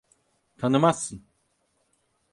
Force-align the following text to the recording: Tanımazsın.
Tanımazsın. 0.57 1.23